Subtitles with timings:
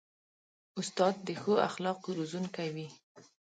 [0.79, 2.87] استاد د ښو اخلاقو روزونکی وي.